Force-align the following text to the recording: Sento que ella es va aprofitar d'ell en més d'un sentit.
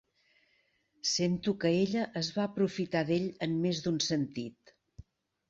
Sento 1.09 1.51
que 1.63 1.71
ella 1.81 2.07
es 2.23 2.31
va 2.39 2.47
aprofitar 2.53 3.05
d'ell 3.11 3.29
en 3.49 3.55
més 3.67 3.85
d'un 3.87 4.03
sentit. 4.09 4.75